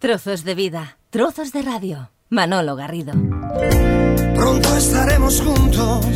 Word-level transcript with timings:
Trozos 0.00 0.44
de 0.44 0.54
vida, 0.54 0.96
trozos 1.10 1.50
de 1.50 1.60
radio. 1.60 2.10
Manolo 2.28 2.76
Garrido. 2.76 3.14
Pronto 4.32 4.76
estaremos 4.76 5.40
juntos. 5.40 6.06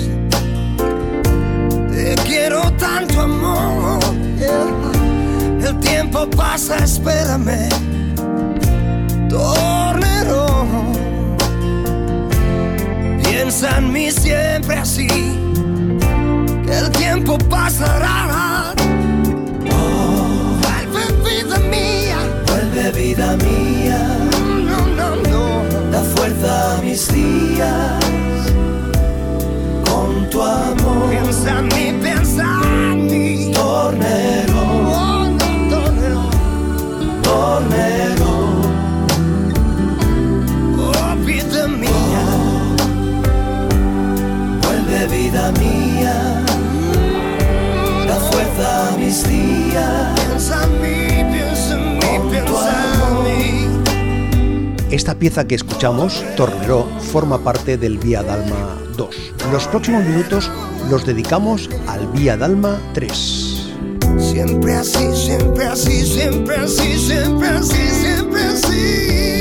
Te 1.90 2.14
quiero 2.24 2.70
tanto 2.74 3.22
amor. 3.22 3.98
El 5.66 5.80
tiempo 5.80 6.30
pasa, 6.30 6.76
espérame. 6.76 7.68
Tornero. 9.28 10.64
Piensa 13.24 13.78
en 13.78 13.92
mí 13.92 14.12
siempre 14.12 14.76
así. 14.76 15.08
Que 15.08 16.78
el 16.78 16.88
tiempo 16.92 17.36
pasará. 17.50 18.31
Vida 23.14 23.36
mía. 23.36 23.98
No, 24.68 24.86
no, 24.86 25.16
no. 25.30 25.90
Da 25.90 26.02
fuerza 26.02 26.78
a 26.78 26.82
mis 26.82 27.12
días. 27.12 28.11
Pieza 55.22 55.46
que 55.46 55.54
escuchamos, 55.54 56.24
Torneró, 56.36 56.84
forma 57.12 57.38
parte 57.44 57.76
del 57.76 57.96
Vía 57.96 58.24
Dalma 58.24 58.76
2. 58.96 59.34
Los 59.52 59.68
próximos 59.68 60.04
minutos 60.04 60.50
los 60.90 61.06
dedicamos 61.06 61.70
al 61.86 62.08
Vía 62.08 62.36
Dalma 62.36 62.80
3. 62.92 63.68
Siempre 64.18 64.74
así, 64.74 65.14
siempre 65.14 65.66
así, 65.66 66.04
siempre 66.04 66.56
así, 66.56 66.98
siempre 66.98 67.48
así, 67.50 67.88
siempre 68.02 68.42
así. 68.42 69.31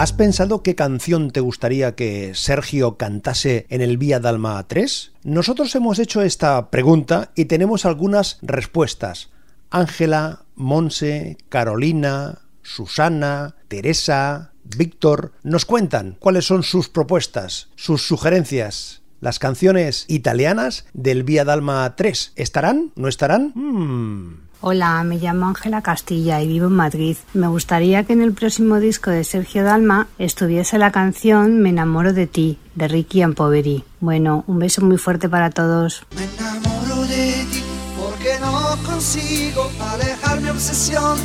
¿Has 0.00 0.14
pensado 0.14 0.62
qué 0.62 0.74
canción 0.74 1.30
te 1.30 1.40
gustaría 1.40 1.94
que 1.94 2.34
Sergio 2.34 2.96
cantase 2.96 3.66
en 3.68 3.82
el 3.82 3.98
Vía 3.98 4.18
Dalma 4.18 4.66
3? 4.66 5.12
Nosotros 5.24 5.74
hemos 5.74 5.98
hecho 5.98 6.22
esta 6.22 6.70
pregunta 6.70 7.32
y 7.34 7.44
tenemos 7.44 7.84
algunas 7.84 8.38
respuestas. 8.40 9.28
Ángela, 9.68 10.46
Monse, 10.54 11.36
Carolina, 11.50 12.38
Susana, 12.62 13.56
Teresa, 13.68 14.52
Víctor 14.64 15.34
nos 15.42 15.66
cuentan 15.66 16.16
cuáles 16.18 16.46
son 16.46 16.62
sus 16.62 16.88
propuestas, 16.88 17.68
sus 17.76 18.00
sugerencias. 18.00 19.02
Las 19.20 19.38
canciones 19.38 20.06
italianas 20.08 20.86
del 20.94 21.24
Vía 21.24 21.44
Dalma 21.44 21.94
3 21.94 22.32
¿estarán? 22.36 22.92
¿No 22.96 23.06
estarán? 23.06 23.52
Hmm. 23.54 24.49
Hola, 24.62 25.02
me 25.04 25.16
llamo 25.16 25.46
Ángela 25.46 25.80
Castilla 25.80 26.42
y 26.42 26.46
vivo 26.46 26.66
en 26.66 26.74
Madrid. 26.74 27.16
Me 27.32 27.46
gustaría 27.46 28.04
que 28.04 28.12
en 28.12 28.20
el 28.20 28.34
próximo 28.34 28.78
disco 28.78 29.10
de 29.10 29.24
Sergio 29.24 29.64
Dalma 29.64 30.08
estuviese 30.18 30.76
la 30.76 30.92
canción 30.92 31.60
Me 31.60 31.70
enamoro 31.70 32.12
de 32.12 32.26
ti, 32.26 32.58
de 32.74 32.86
Ricky 32.86 33.24
Poveri. 33.28 33.84
Bueno, 34.00 34.44
un 34.46 34.58
beso 34.58 34.82
muy 34.82 34.98
fuerte 34.98 35.30
para 35.30 35.48
todos. 35.48 36.04
Me 36.14 36.24
enamoro 36.24 37.06
de 37.06 37.32
ti 37.50 37.62
porque 37.98 38.38
no 38.38 38.76
consigo 38.84 39.70
alejar 39.80 40.42
mi 40.42 40.50
obsesión 40.50 41.16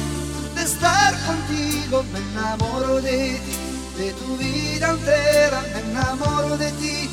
de 0.55 0.63
estar 0.63 1.13
contigo. 1.25 2.05
Me 2.13 2.19
enamoro 2.19 3.01
de 3.01 3.37
ti, 3.45 4.01
de 4.01 4.13
tu 4.13 4.37
vida 4.37 4.91
entera. 4.91 5.61
Me 5.73 5.91
enamoro 5.91 6.57
de 6.57 6.71
ti, 6.71 7.09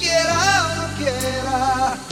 quiera 0.00 0.66
o 0.66 0.82
no 0.82 0.98
quiera. 0.98 2.11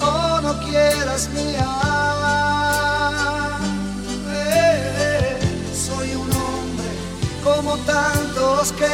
O 0.00 0.40
no 0.40 0.58
quieras, 0.58 1.28
mía. 1.28 1.64
Eh, 4.34 5.38
soy 5.72 6.16
un 6.16 6.28
hombre 6.32 6.90
como 7.44 7.76
tantos 7.78 8.72
que 8.72 8.88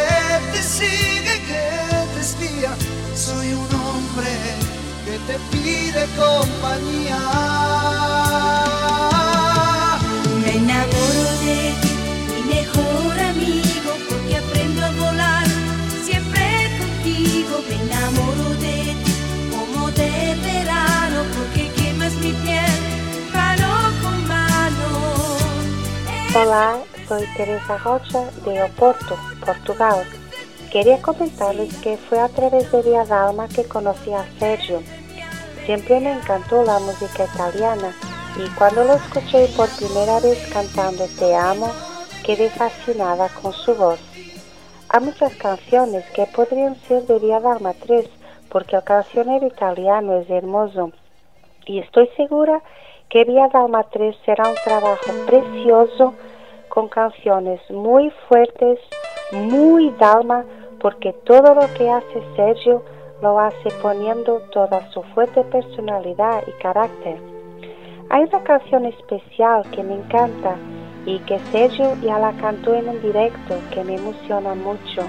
te 0.53 0.63
sigue, 0.63 1.41
que 1.49 1.71
te 2.15 2.21
espía. 2.21 2.73
Soy 3.17 3.55
un 3.55 3.69
hombre 3.81 4.31
que 5.07 5.19
te 5.27 5.39
pide 5.51 6.07
compañía. 6.19 7.21
Me 10.43 10.57
enamoro 10.57 11.23
de 11.45 11.75
ti, 11.81 11.93
mi 12.31 12.55
mejor 12.57 13.19
amigo, 13.21 13.74
Olá, 26.35 26.81
soy 27.07 27.25
Teresa 27.37 27.79
Rocha 27.79 28.29
de 28.45 28.61
Oporto, 28.65 29.17
Portugal. 29.47 30.05
Quería 30.73 31.01
comentarles 31.01 31.77
que 31.79 31.97
fue 31.97 32.19
a 32.19 32.29
través 32.29 32.73
de 32.73 32.83
Via 32.83 33.05
Dalma 33.05 33.47
que 33.47 33.63
conocí 33.63 34.13
a 34.13 34.27
Sergio. 34.41 34.83
Siempre 35.65 36.01
me 36.01 36.11
encantó 36.11 36.65
la 36.65 36.81
música 36.81 37.27
italiana 37.33 37.95
y 38.37 38.49
cuando 38.57 38.83
lo 38.83 38.95
escuché 38.95 39.47
por 39.57 39.69
primera 39.77 40.19
vez 40.19 40.45
cantando 40.53 41.07
Te 41.21 41.37
amo, 41.37 41.71
quedé 42.27 42.51
fascinada 42.51 43.29
con 43.41 43.53
su 43.53 43.73
voz. 43.77 44.01
Hay 44.89 45.05
muchas 45.05 45.37
canciones 45.37 46.05
que 46.17 46.27
podrían 46.27 46.75
ser 46.89 47.07
de 47.07 47.21
Via 47.21 47.39
Dalma 47.39 47.75
3 47.75 48.11
porque 48.49 48.75
el 48.75 48.83
cancionero 48.83 49.47
italiano 49.47 50.19
es 50.19 50.29
hermoso 50.29 50.91
y 51.65 51.79
estoy 51.79 52.09
segura 52.17 52.61
que 53.15 53.25
Dalma 53.53 53.85
3 53.85 54.17
será 54.25 54.49
un 54.49 54.57
trabajo 54.65 55.13
precioso 55.25 56.15
con 56.69 56.89
canciones 56.89 57.61
muy 57.71 58.11
fuertes, 58.29 58.81
muy 59.31 59.95
Dalma, 60.01 60.45
porque 60.81 61.13
todo 61.25 61.55
lo 61.55 61.73
que 61.75 61.89
hace 61.89 62.21
Sergio 62.35 62.83
lo 63.23 63.39
hace 63.39 63.71
poniendo 63.81 64.41
toda 64.53 64.91
su 64.91 65.01
fuerte 65.15 65.45
personalidad 65.45 66.43
y 66.49 66.61
carácter. 66.61 67.21
Hay 68.11 68.25
una 68.25 68.43
canción 68.43 68.85
especial 68.85 69.63
que 69.71 69.85
me 69.85 69.95
encanta 69.95 70.57
y 71.07 71.21
que 71.21 71.39
Sergio 71.53 71.95
ya 72.03 72.19
la 72.19 72.33
cantó 72.33 72.75
en 72.75 72.89
un 72.89 73.01
directo 73.01 73.55
que 73.71 73.85
me 73.85 73.95
emociona 73.95 74.57
mucho, 74.57 75.03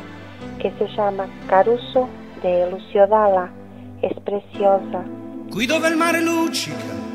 que 0.62 0.70
se 0.78 0.88
llama 0.96 1.28
Caruso 1.48 2.08
de 2.44 2.70
Lucio 2.70 3.08
Dalla. 3.08 3.50
Es 4.04 4.14
preciosa. 4.20 5.04
Qui 5.52 5.66
dove 5.66 5.88
il 5.88 5.96
mare 5.96 6.22
luccica 6.22 7.15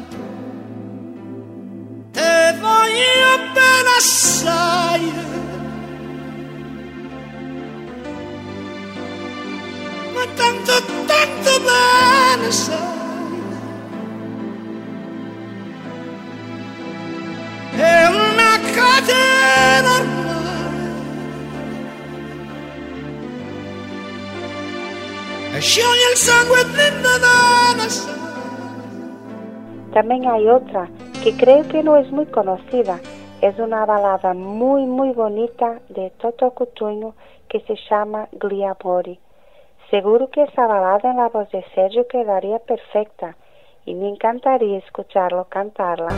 Assai. 4.01 5.03
Ma 10.15 10.25
tanto, 10.35 10.73
tanto. 11.05 11.31
También 29.93 30.25
hay 30.25 30.47
otra 30.47 30.89
que 31.23 31.37
creo 31.37 31.67
que 31.67 31.83
no 31.83 31.97
es 31.97 32.11
muy 32.11 32.25
conocida, 32.25 32.99
Es 33.41 33.57
una 33.57 33.85
balada 33.87 34.35
muy 34.35 34.85
muy 34.85 35.13
bonita 35.13 35.79
de 35.89 36.11
Toto 36.11 36.51
Cutugno 36.51 37.15
que 37.49 37.59
se 37.61 37.75
llama 37.89 38.27
Gliamori. 38.31 39.19
Seguro 39.89 40.29
que 40.29 40.43
esa 40.43 40.67
balada 40.67 41.09
en 41.09 41.17
la 41.17 41.29
voz 41.29 41.49
de 41.49 41.65
Sergio 41.73 42.07
quedaría 42.07 42.59
perfecta 42.59 43.35
y 43.85 43.95
me 43.95 44.09
encantaría 44.09 44.77
escucharlo 44.77 45.45
cantarla. 45.45 46.09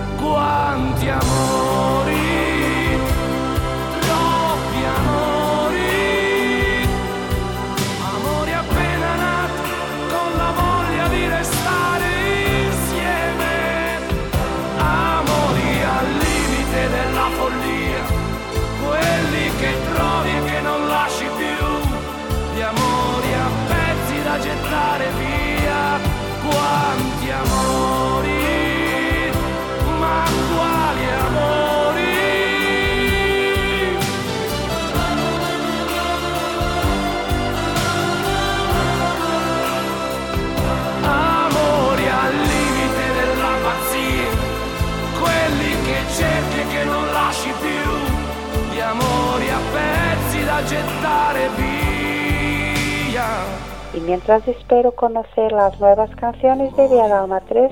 Y 53.94 54.00
mientras 54.02 54.48
espero 54.48 54.92
conocer 54.94 55.52
las 55.52 55.80
nuevas 55.80 56.10
canciones 56.16 56.76
de 56.76 56.88
Via 56.88 57.08
Dalma 57.08 57.42
3, 57.42 57.72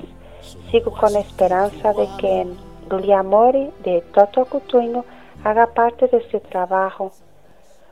sigo 0.70 0.92
con 0.92 1.16
esperanza 1.16 1.94
de 1.94 2.08
que 2.20 2.42
en 2.42 2.58
Gugliamori 2.90 3.72
de 3.84 4.02
Toto 4.14 4.46
Cutugno 4.46 5.06
haga 5.44 5.68
parte 5.68 6.08
de 6.08 6.18
este 6.18 6.40
trabajo. 6.40 7.12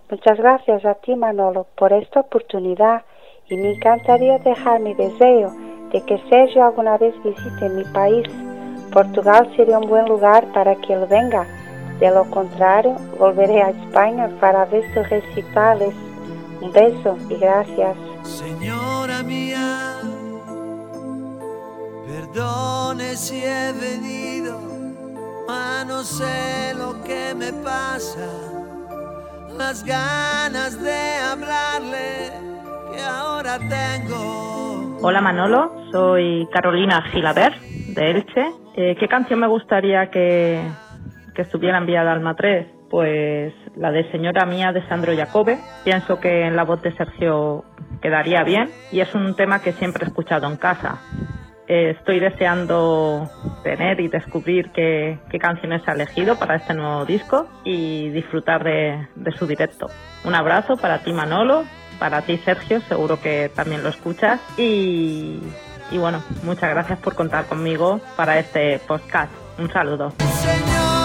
Muchas 0.10 0.38
gracias 0.38 0.86
a 0.86 0.96
ti 0.96 1.16
Manolo 1.16 1.68
por 1.76 1.94
esta 1.94 2.22
oportunidad 2.22 3.04
y 3.48 3.56
me 3.56 3.74
encantaría 3.74 4.38
dejar 4.40 4.80
mi 4.80 4.94
deseo 4.94 5.52
de 5.92 6.02
que 6.02 6.20
Sergio 6.30 6.66
alguna 6.66 6.98
vez 6.98 7.16
visite 7.24 7.70
mi 7.70 7.84
país. 7.86 8.28
Portugal 8.92 9.52
sería 9.56 9.80
un 9.80 9.88
buen 9.88 10.06
lugar 10.08 10.46
para 10.54 10.76
que 10.76 10.94
él 10.94 11.06
venga. 11.08 11.48
De 12.00 12.10
lo 12.12 12.24
contrario, 12.30 12.96
volveré 13.18 13.62
a 13.62 13.72
España 13.72 14.30
para 14.40 14.66
ver 14.66 14.84
sus 14.94 15.10
recitales. 15.10 15.94
Un 16.62 16.72
beso 16.72 17.18
y 17.30 17.36
gracias. 17.36 17.98
Señora 18.24 19.22
mía, 19.24 19.96
perdone 22.08 23.16
si 23.16 23.44
he 23.44 23.74
venido, 23.74 24.60
ma 25.48 25.84
no 25.86 26.04
sé 26.04 26.74
lo 26.78 27.02
que 27.04 27.34
me 27.36 27.52
pasa, 27.64 28.28
las 29.58 29.84
ganas 29.84 30.82
de 30.82 31.16
hablarle 31.32 32.32
que 32.94 33.02
ahora 33.02 33.58
tengo. 33.58 34.98
Hola 35.02 35.22
Manolo, 35.22 35.72
soy 35.92 36.48
Carolina 36.52 37.02
Gilaber 37.12 37.58
de 37.60 38.12
Elche. 38.12 38.52
Eh, 38.76 38.96
¿Qué 39.00 39.08
canción 39.08 39.40
me 39.40 39.48
gustaría 39.48 40.10
que, 40.12 40.62
que 41.40 41.44
estuviera 41.44 41.78
en 41.78 41.86
Vía 41.86 42.04
Dalma 42.04 42.36
3? 42.36 42.68
Pues 42.90 43.54
la 43.78 43.92
de 43.92 44.12
Señora 44.12 44.46
Mía 44.46 44.74
de 44.74 44.86
Sandro 44.90 45.16
Jacobe. 45.16 45.58
Pienso 45.86 46.20
que 46.20 46.46
en 46.46 46.58
la 46.58 46.66
voz 46.66 46.82
de 46.82 46.92
Sergio 46.98 47.64
quedaría 48.02 48.44
bien 48.44 48.70
y 48.92 49.00
es 49.00 49.16
un 49.16 49.34
tema 49.38 49.62
que 49.62 49.72
siempre 49.72 50.04
he 50.04 50.08
escuchado 50.10 50.48
en 50.48 50.58
casa. 50.58 51.00
Eh, 51.66 51.92
estoy 51.98 52.20
deseando 52.20 53.30
tener 53.64 54.02
y 54.02 54.10
descubrir 54.10 54.72
qué, 54.72 55.18
qué 55.32 55.40
canciones 55.40 55.82
ha 55.88 55.94
elegido 55.94 56.38
para 56.38 56.58
este 56.58 56.74
nuevo 56.74 57.06
disco 57.06 57.48
y 57.64 58.10
disfrutar 58.10 58.66
de, 58.66 59.08
de 59.16 59.32
su 59.32 59.48
directo. 59.48 59.86
Un 60.26 60.36
abrazo 60.36 60.76
para 60.76 61.04
ti 61.04 61.14
Manolo, 61.14 61.64
para 62.00 62.24
ti 62.24 62.36
Sergio, 62.40 62.82
seguro 62.82 63.22
que 63.22 63.50
también 63.56 63.82
lo 63.82 63.88
escuchas 63.88 64.42
y, 64.58 65.40
y 65.90 65.98
bueno, 65.98 66.22
muchas 66.44 66.70
gracias 66.70 67.00
por 67.00 67.16
contar 67.16 67.46
conmigo 67.46 68.02
para 68.18 68.40
este 68.40 68.80
podcast. 68.80 69.32
Un 69.58 69.72
saludo. 69.72 70.12
Señora 70.20 70.99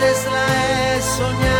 veces 0.00 0.26
la 0.32 0.96
he 0.96 1.02
soñado. 1.02 1.51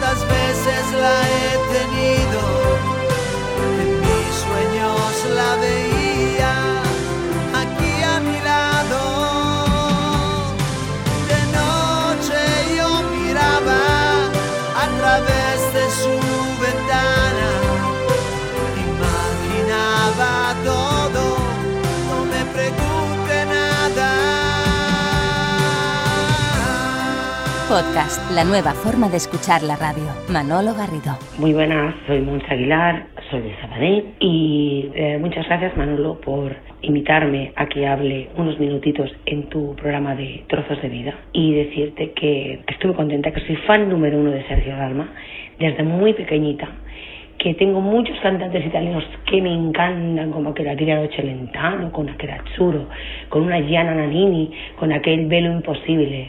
tantas 0.00 0.24
veces. 0.26 0.33
Podcast, 27.74 28.30
la 28.30 28.44
nueva 28.44 28.70
forma 28.70 29.08
de 29.08 29.16
escuchar 29.16 29.64
la 29.64 29.74
radio. 29.74 30.06
Manolo 30.30 30.74
Garrido. 30.78 31.18
Muy 31.40 31.52
buenas, 31.52 31.92
soy 32.06 32.20
Monse 32.20 32.46
Aguilar, 32.48 33.06
soy 33.28 33.40
de 33.40 33.56
Sabadell 33.56 34.14
y 34.20 34.90
eh, 34.94 35.18
muchas 35.18 35.44
gracias 35.48 35.76
Manolo 35.76 36.20
por 36.20 36.54
invitarme 36.82 37.52
a 37.56 37.66
que 37.66 37.84
hable 37.84 38.28
unos 38.36 38.60
minutitos 38.60 39.10
en 39.26 39.48
tu 39.48 39.74
programa 39.74 40.14
de 40.14 40.44
Trozos 40.46 40.80
de 40.82 40.88
Vida 40.88 41.14
y 41.32 41.52
decirte 41.52 42.12
que, 42.12 42.60
estoy 42.68 42.94
contenta, 42.94 43.32
que 43.32 43.40
soy 43.40 43.56
fan 43.66 43.88
número 43.88 44.20
uno 44.20 44.30
de 44.30 44.46
Sergio 44.46 44.76
Dalma 44.76 45.08
desde 45.58 45.82
muy 45.82 46.12
pequeñita 46.12 46.68
que 47.38 47.54
tengo 47.54 47.80
muchos 47.80 48.16
cantantes 48.20 48.64
italianos 48.64 49.02
que 49.26 49.42
me 49.42 49.52
encantan, 49.52 50.30
como 50.30 50.50
aquel 50.50 50.76
Tiriano 50.76 51.08
Celentano, 51.08 51.90
con 51.90 52.08
aquel 52.08 52.30
Azzurro, 52.30 52.86
con 53.28 53.42
una 53.42 53.58
Gianna 53.58 53.96
Nannini, 53.96 54.52
con 54.78 54.92
aquel 54.92 55.26
Velo 55.26 55.50
Imposible, 55.50 56.28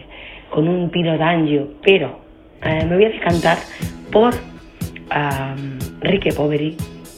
con 0.56 0.70
un 0.70 0.90
Pino 0.90 1.18
D'Angio, 1.18 1.68
pero 1.84 2.18
eh, 2.64 2.86
me 2.86 2.96
voy 2.96 3.06
a 3.06 3.10
decantar 3.10 3.58
por 4.10 4.34
um, 4.34 6.00
Ricky 6.00 6.32
Poveri, 6.32 6.78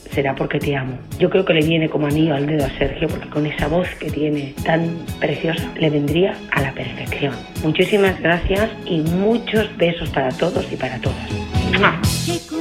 será 0.10 0.34
porque 0.34 0.58
te 0.58 0.76
amo. 0.76 0.98
Yo 1.20 1.30
creo 1.30 1.46
que 1.46 1.54
le 1.54 1.62
viene 1.64 1.88
como 1.88 2.08
anillo 2.08 2.34
al 2.34 2.48
dedo 2.48 2.66
a 2.66 2.70
Sergio, 2.80 3.08
porque 3.08 3.30
con 3.30 3.46
esa 3.46 3.68
voz 3.68 3.88
que 4.00 4.10
tiene 4.10 4.56
tan 4.66 4.90
preciosa, 5.20 5.72
le 5.78 5.92
vendría 5.92 6.34
a 6.52 6.62
la 6.64 6.72
perfección. 6.72 7.36
Muchísimas 7.64 8.20
gracias 8.20 8.72
y 8.88 9.02
muchos 9.02 9.70
besos 9.78 10.10
para 10.10 10.30
todos 10.30 10.66
y 10.74 10.76
para 10.76 11.00
todas. 11.00 11.30
¡Mua! 11.78 12.57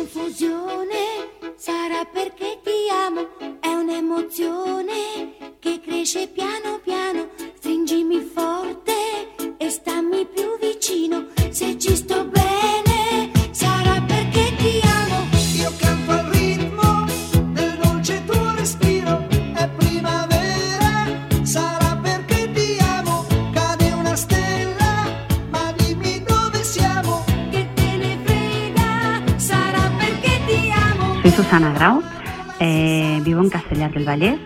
Susana 31.36 31.70
Grau, 31.74 32.02
eh, 32.60 33.20
vivo 33.22 33.42
en 33.42 33.50
Castellar 33.50 33.92
del 33.92 34.08
Vallés 34.08 34.38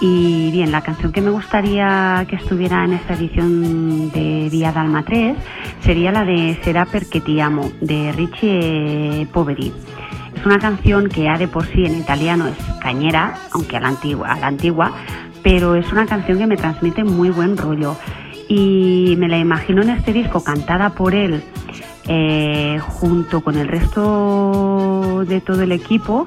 Y 0.00 0.52
bien, 0.52 0.70
la 0.70 0.80
canción 0.80 1.10
que 1.10 1.20
me 1.20 1.30
gustaría 1.30 2.24
que 2.28 2.36
estuviera 2.36 2.84
en 2.84 2.92
esta 2.92 3.14
edición 3.14 4.12
de 4.12 4.48
Vía 4.48 4.70
Dalma 4.70 5.04
3 5.04 5.36
sería 5.80 6.12
la 6.12 6.24
de 6.24 6.56
Será 6.62 6.86
perché 6.86 7.20
ti 7.20 7.40
amo, 7.40 7.72
de 7.80 8.12
Richie 8.12 9.26
Poveri. 9.32 9.72
Es 10.36 10.46
una 10.46 10.60
canción 10.60 11.08
que 11.08 11.24
ya 11.24 11.36
de 11.36 11.48
por 11.48 11.66
sí 11.66 11.84
en 11.84 11.98
italiano 11.98 12.46
es 12.46 12.56
cañera, 12.80 13.34
aunque 13.50 13.76
a 13.76 13.80
la 13.80 13.88
antigua, 13.88 14.32
a 14.32 14.38
la 14.38 14.46
antigua 14.46 14.92
pero 15.42 15.74
es 15.74 15.90
una 15.90 16.06
canción 16.06 16.38
que 16.38 16.46
me 16.46 16.56
transmite 16.56 17.02
muy 17.02 17.30
buen 17.30 17.56
rollo. 17.56 17.96
Y 18.48 19.16
me 19.18 19.28
la 19.28 19.38
imagino 19.38 19.82
en 19.82 19.90
este 19.90 20.12
disco 20.12 20.44
cantada 20.44 20.90
por 20.90 21.14
él 21.14 21.42
eh, 22.08 22.78
junto 22.80 23.40
con 23.42 23.56
el 23.56 23.68
resto 23.68 25.24
de 25.26 25.40
todo 25.40 25.62
el 25.62 25.72
equipo 25.72 26.26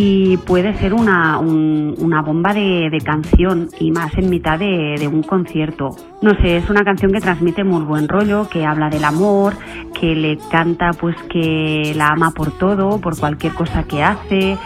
y 0.00 0.36
puede 0.36 0.78
ser 0.78 0.94
una, 0.94 1.38
una 1.40 2.22
bomba 2.22 2.54
de, 2.54 3.02
canción 3.04 3.68
y 3.80 3.90
más 3.90 4.16
en 4.16 4.30
mitad 4.30 4.56
de, 4.56 4.94
de, 4.96 5.08
un 5.08 5.24
concierto. 5.24 5.90
No 6.22 6.36
sé, 6.40 6.58
es 6.58 6.70
una 6.70 6.84
canción 6.84 7.10
que 7.10 7.20
transmite 7.20 7.64
muy 7.64 7.82
buen 7.82 8.06
rollo, 8.06 8.48
que 8.48 8.64
habla 8.64 8.90
del 8.90 9.02
amor, 9.02 9.54
que 9.98 10.14
le 10.14 10.38
canta 10.52 10.90
pues 10.92 11.16
que 11.28 11.94
la 11.96 12.10
ama 12.10 12.30
por 12.30 12.56
todo, 12.58 13.00
por 13.00 13.18
cualquier 13.18 13.54
cosa 13.54 13.82
que 13.82 14.04
hace. 14.04 14.56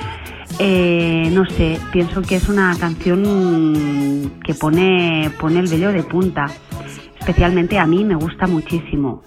Eh, 0.58 1.30
no 1.32 1.46
sé, 1.46 1.78
pienso 1.92 2.20
que 2.20 2.36
es 2.36 2.48
una 2.50 2.76
canción 2.78 4.32
que 4.44 4.52
pone, 4.52 5.30
pone 5.40 5.60
el 5.60 5.66
vello 5.66 5.92
de 5.92 6.02
punta. 6.02 6.46
Especialmente 7.18 7.78
a 7.78 7.86
mí 7.86 8.04
me 8.04 8.16
gusta 8.16 8.46
muchísimo. 8.46 9.22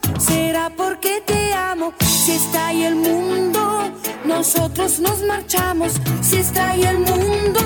Si 2.25 2.31
está 2.31 2.69
ahí 2.69 2.83
el 2.85 2.95
mundo, 2.95 3.91
nosotros 4.25 4.99
nos 4.99 5.21
marchamos, 5.27 5.93
si 6.21 6.37
está 6.37 6.71
ahí 6.71 6.81
el 6.81 6.97
mundo, 6.97 7.61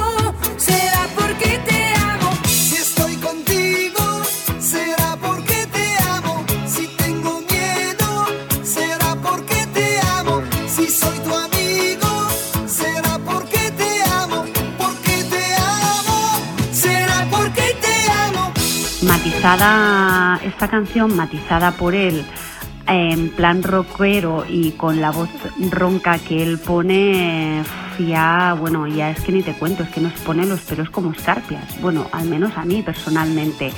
será 0.58 1.08
porque 1.16 1.62
te 1.66 1.94
amo. 1.96 2.30
Si 2.46 2.76
estoy 2.76 3.16
contigo, 3.28 4.04
será 4.60 5.16
porque 5.22 5.66
te 5.72 5.86
amo. 6.10 6.44
Si 6.68 6.88
tengo 6.88 7.40
miedo, 7.50 8.26
será 8.62 9.16
porque 9.24 9.66
te 9.74 10.02
amo. 10.18 10.42
Si 10.68 10.88
soy 10.88 11.18
tu 11.20 11.34
amigo, 11.34 12.12
será 12.68 13.18
porque 13.20 13.72
te 13.80 13.92
amo. 14.12 14.44
Porque 14.78 15.24
te 15.34 15.44
amo, 15.56 16.20
será 16.74 17.26
porque 17.32 17.78
te 17.84 18.12
amo. 18.28 18.52
Matizada 19.04 20.38
esta 20.44 20.68
canción, 20.68 21.16
matizada 21.16 21.72
por 21.72 21.96
él 21.96 22.26
en 22.90 23.30
plan 23.30 23.64
rockero 23.64 24.46
y 24.48 24.72
con 24.72 25.00
la 25.00 25.12
voz 25.12 25.30
ronca 25.70 26.18
que 26.18 26.42
él 26.42 26.58
pone, 26.60 27.64
ya, 28.00 28.56
bueno, 28.60 28.88
ya 28.88 29.12
es 29.12 29.22
que 29.22 29.32
ni 29.32 29.44
te 29.44 29.54
cuento, 29.54 29.84
es 29.84 29.90
que 29.90 30.02
nos 30.02 30.14
pone 30.14 30.46
los 30.46 30.62
pelos 30.62 30.90
como 30.90 31.12
escarpias. 31.12 31.80
Bueno, 31.82 32.08
al 32.12 32.28
menos 32.28 32.58
a 32.58 32.66
mí 32.66 32.82
personalmente. 32.82 33.72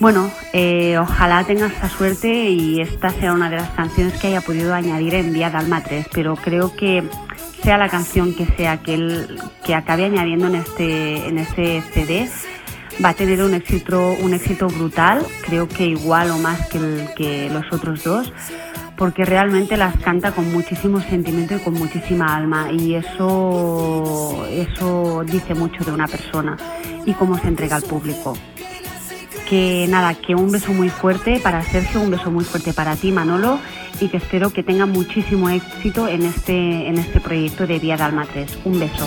Bueno, 0.00 0.30
eh, 0.52 0.98
ojalá 0.98 1.44
tenga 1.44 1.66
esta 1.66 1.88
suerte 1.88 2.50
y 2.50 2.80
esta 2.80 3.10
sea 3.10 3.32
una 3.32 3.48
de 3.48 3.56
las 3.56 3.70
canciones 3.70 4.14
que 4.20 4.26
haya 4.26 4.40
podido 4.40 4.74
añadir 4.74 5.14
en 5.14 5.32
Vía 5.32 5.50
Dalma 5.50 5.82
3, 5.82 6.08
pero 6.12 6.34
creo 6.36 6.74
que 6.74 7.04
sea 7.62 7.78
la 7.78 7.88
canción 7.88 8.34
que 8.34 8.44
sea 8.44 8.78
que 8.78 8.94
él 8.94 9.40
que 9.64 9.74
acabe 9.74 10.04
añadiendo 10.04 10.48
en 10.48 10.56
este 10.56 11.28
en 11.28 11.38
este 11.38 11.80
CD 11.94 12.28
va 13.02 13.10
a 13.10 13.14
tener 13.14 13.42
un 13.42 13.54
éxito, 13.54 14.16
un 14.20 14.34
éxito 14.34 14.68
brutal, 14.68 15.24
creo 15.42 15.68
que 15.68 15.86
igual 15.86 16.30
o 16.30 16.38
más 16.38 16.68
que, 16.68 16.78
el, 16.78 17.08
que 17.16 17.50
los 17.50 17.64
otros 17.72 18.04
dos, 18.04 18.32
porque 18.96 19.24
realmente 19.24 19.76
las 19.76 19.96
canta 19.98 20.32
con 20.32 20.52
muchísimo 20.52 21.00
sentimiento 21.00 21.56
y 21.56 21.58
con 21.58 21.74
muchísima 21.74 22.36
alma 22.36 22.68
y 22.72 22.94
eso, 22.94 24.46
eso 24.50 25.24
dice 25.26 25.54
mucho 25.54 25.84
de 25.84 25.92
una 25.92 26.06
persona 26.06 26.56
y 27.04 27.12
cómo 27.14 27.38
se 27.38 27.48
entrega 27.48 27.76
al 27.76 27.82
público. 27.82 28.36
Que 29.48 29.86
nada, 29.88 30.14
que 30.14 30.34
un 30.34 30.50
beso 30.50 30.72
muy 30.72 30.88
fuerte 30.88 31.38
para 31.40 31.62
Sergio, 31.62 32.00
un 32.00 32.10
beso 32.10 32.30
muy 32.30 32.44
fuerte 32.44 32.72
para 32.72 32.96
ti 32.96 33.12
Manolo 33.12 33.58
y 34.00 34.08
que 34.08 34.16
espero 34.16 34.50
que 34.50 34.62
tenga 34.62 34.86
muchísimo 34.86 35.50
éxito 35.50 36.08
en 36.08 36.22
este, 36.22 36.88
en 36.88 36.98
este 36.98 37.20
proyecto 37.20 37.66
de 37.66 37.78
Vía 37.78 37.96
Dalma 37.96 38.26
3. 38.26 38.60
Un 38.64 38.80
beso. 38.80 39.06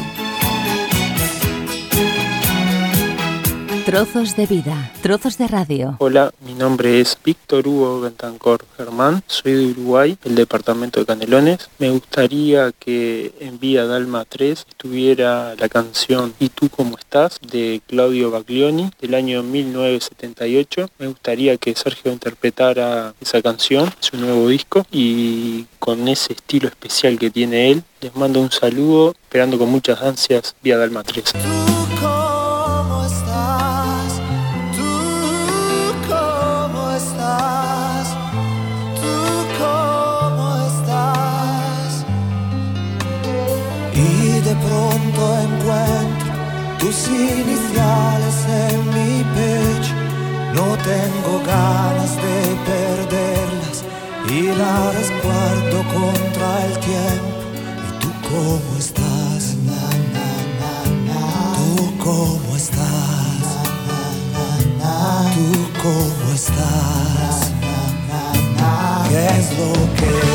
Trozos 3.87 4.35
de 4.35 4.45
vida, 4.47 4.91
trozos 5.01 5.37
de 5.37 5.47
radio. 5.47 5.95
Hola, 5.99 6.33
mi 6.41 6.53
nombre 6.53 6.99
es 6.99 7.17
Víctor 7.23 7.65
Hugo 7.65 8.01
Bentancor 8.01 8.65
Germán, 8.75 9.23
soy 9.27 9.53
de 9.53 9.65
Uruguay, 9.67 10.17
el 10.25 10.35
departamento 10.35 10.99
de 10.99 11.05
Canelones. 11.05 11.69
Me 11.79 11.89
gustaría 11.91 12.73
que 12.73 13.31
en 13.39 13.61
Vía 13.61 13.85
Dalma 13.85 14.25
3 14.25 14.65
estuviera 14.67 15.55
la 15.55 15.69
canción 15.69 16.33
¿Y 16.37 16.49
tú 16.49 16.67
cómo 16.67 16.97
estás? 16.97 17.39
de 17.49 17.81
Claudio 17.87 18.29
Baglioni 18.29 18.91
del 18.99 19.13
año 19.13 19.41
1978. 19.41 20.89
Me 20.99 21.07
gustaría 21.07 21.55
que 21.55 21.73
Sergio 21.73 22.11
interpretara 22.11 23.13
esa 23.21 23.41
canción, 23.41 23.89
su 24.01 24.17
nuevo 24.17 24.49
disco, 24.49 24.85
y 24.91 25.65
con 25.79 26.09
ese 26.09 26.33
estilo 26.33 26.67
especial 26.67 27.17
que 27.17 27.29
tiene 27.29 27.71
él. 27.71 27.83
Les 28.01 28.13
mando 28.17 28.41
un 28.41 28.51
saludo, 28.51 29.11
esperando 29.11 29.57
con 29.57 29.69
muchas 29.69 30.01
ansias 30.01 30.57
Vía 30.61 30.77
Dalma 30.77 31.03
3. 31.03 32.26
¿Qué 69.27 69.39
es 69.39 70.26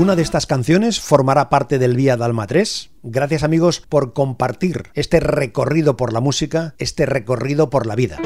¿Alguna 0.00 0.16
de 0.16 0.22
estas 0.22 0.46
canciones 0.46 0.98
formará 0.98 1.50
parte 1.50 1.78
del 1.78 1.94
Vía 1.94 2.16
Dalma 2.16 2.46
3? 2.46 2.88
Gracias 3.02 3.42
amigos 3.42 3.80
por 3.86 4.14
compartir 4.14 4.84
este 4.94 5.20
recorrido 5.20 5.98
por 5.98 6.14
la 6.14 6.20
música, 6.20 6.74
este 6.78 7.04
recorrido 7.04 7.68
por 7.68 7.84
la 7.84 7.96
vida. 7.96 8.16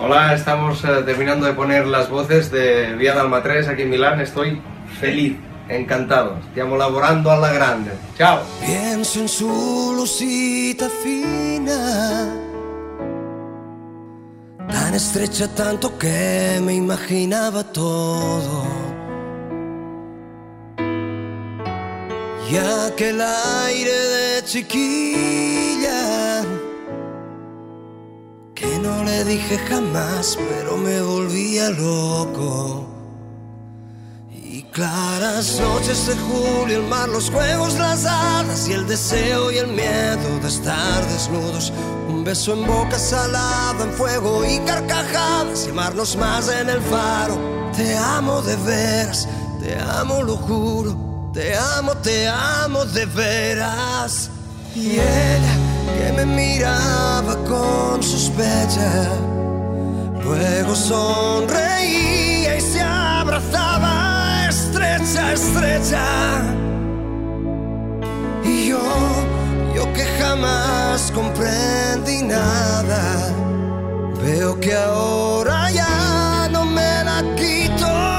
Hola, 0.00 0.34
estamos 0.34 0.84
eh, 0.84 1.02
terminando 1.06 1.46
de 1.46 1.54
poner 1.54 1.86
las 1.86 2.10
voces 2.10 2.50
de 2.50 2.94
Vía 2.94 3.14
Dalma 3.14 3.42
3 3.42 3.68
aquí 3.68 3.82
en 3.84 3.88
Milán. 3.88 4.20
Estoy 4.20 4.60
feliz, 5.00 5.38
encantado. 5.70 6.36
Stiamo 6.50 6.76
lavorando 6.76 7.30
alla 7.30 7.54
grande. 7.54 7.92
Ciao! 8.18 8.42
Pienso 8.60 9.20
en 9.20 9.28
su 9.30 9.94
lucita 9.96 10.90
fina, 11.02 12.34
estrecha 14.96 15.46
tanto 15.48 15.98
que 15.98 16.58
me 16.62 16.74
imaginaba 16.74 17.62
todo. 17.64 18.64
Y 22.50 22.56
aquel 22.56 23.20
aire 23.20 23.90
de 24.14 24.44
chiquilla 24.44 26.42
que 28.54 28.78
no 28.78 29.04
le 29.04 29.24
dije 29.24 29.58
jamás, 29.58 30.38
pero 30.48 30.78
me 30.78 31.02
volvía 31.02 31.68
loco. 31.70 32.95
Claras 34.76 35.58
noches 35.58 36.06
de 36.06 36.14
julio, 36.16 36.76
el 36.76 36.82
mar, 36.82 37.08
los 37.08 37.30
juegos, 37.30 37.78
las 37.78 38.04
hadas 38.04 38.68
y 38.68 38.72
el 38.72 38.86
deseo 38.86 39.50
y 39.50 39.56
el 39.56 39.68
miedo 39.68 40.38
de 40.42 40.48
estar 40.48 41.02
desnudos. 41.08 41.72
Un 42.06 42.22
beso 42.24 42.52
en 42.52 42.66
boca 42.66 42.98
salada, 42.98 43.82
en 43.82 43.90
fuego 43.94 44.44
y 44.44 44.58
carcajadas 44.66 45.66
y 45.66 45.70
amarnos 45.70 46.14
más 46.18 46.50
en 46.50 46.68
el 46.68 46.82
faro. 46.82 47.38
Te 47.74 47.96
amo 47.96 48.42
de 48.42 48.54
veras, 48.56 49.26
te 49.62 49.78
amo, 49.80 50.22
lo 50.22 50.36
juro. 50.36 51.30
Te 51.32 51.56
amo, 51.56 51.94
te 51.94 52.28
amo 52.28 52.84
de 52.84 53.06
veras. 53.06 54.28
Y 54.74 54.98
ella 54.98 55.54
que 55.96 56.12
me 56.12 56.26
miraba 56.26 57.34
con 57.48 58.02
sospecha, 58.02 59.08
luego 60.22 60.76
sonreía 60.76 62.58
y 62.58 62.60
se 62.60 62.82
abrazaba 62.82 63.95
estrecha, 64.96 65.32
estrecha. 65.32 66.42
Y 68.44 68.68
yo, 68.68 68.80
yo 69.74 69.92
que 69.92 70.04
jamás 70.18 71.10
comprendí 71.12 72.22
nada, 72.22 73.32
veo 74.22 74.58
que 74.60 74.74
ahora 74.74 75.70
ya 75.70 76.48
no 76.50 76.64
me 76.64 77.04
la 77.04 77.22
quito 77.36 78.15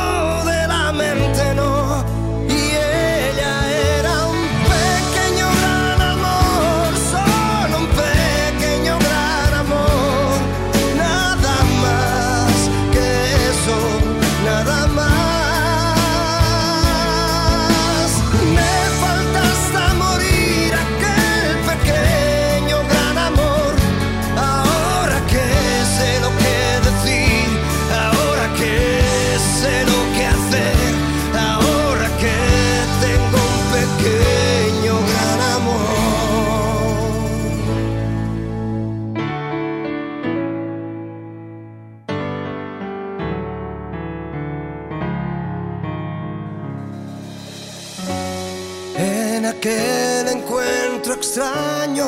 extraño, 51.37 52.07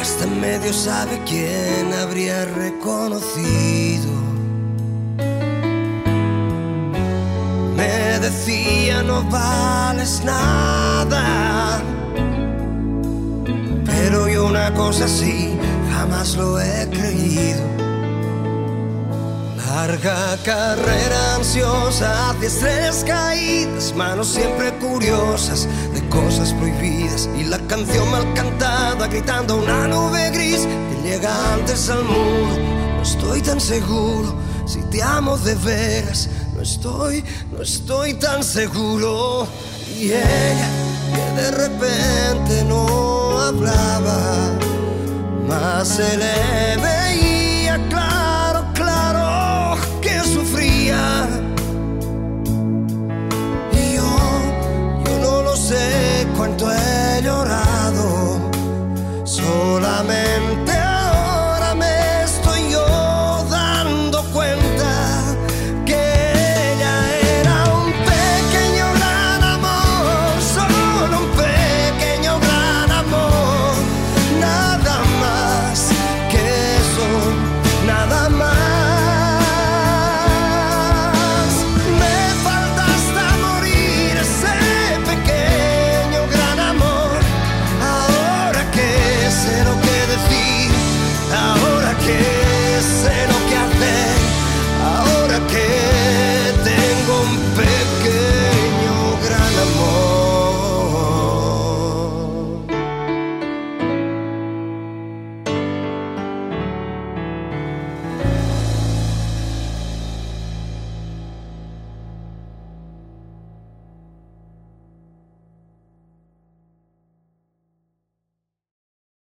hasta 0.00 0.26
medio 0.26 0.72
sabe 0.72 1.20
quién 1.26 1.92
habría 1.92 2.44
reconocido. 2.44 4.10
Me 7.74 8.18
decía 8.20 9.02
no 9.02 9.24
vales 9.24 10.22
nada, 10.24 11.82
pero 13.86 14.28
yo 14.28 14.46
una 14.46 14.72
cosa 14.74 15.08
sí 15.08 15.58
jamás 15.92 16.36
lo 16.36 16.60
he 16.60 16.88
creído. 16.90 17.89
Larga 19.72 20.36
carrera 20.44 21.36
ansiosa 21.36 22.30
hacia 22.30 22.48
estrellas 22.48 23.04
caídas, 23.06 23.94
manos 23.94 24.26
siempre 24.26 24.76
curiosas 24.78 25.68
de 25.94 26.00
cosas 26.08 26.52
prohibidas 26.54 27.28
y 27.38 27.44
la 27.44 27.58
canción 27.68 28.10
mal 28.10 28.34
cantada 28.34 29.06
gritando 29.06 29.58
una 29.58 29.86
nube 29.86 30.28
gris 30.30 30.66
que 30.66 31.08
llega 31.08 31.54
antes 31.54 31.88
al 31.88 32.02
muro. 32.02 32.58
No 32.96 33.02
estoy 33.02 33.42
tan 33.42 33.60
seguro 33.60 34.34
si 34.66 34.82
te 34.90 35.00
amo 35.04 35.38
de 35.38 35.54
veras, 35.54 36.28
no 36.56 36.62
estoy, 36.62 37.24
no 37.52 37.62
estoy 37.62 38.14
tan 38.14 38.42
seguro. 38.42 39.46
Y 39.96 40.06
ella 40.06 40.68
que 41.14 41.42
de 41.42 41.50
repente 41.52 42.64
no 42.64 43.38
hablaba, 43.38 44.50
más 45.46 45.86
se 45.86 46.16
le 46.16 46.76
veía 46.76 47.49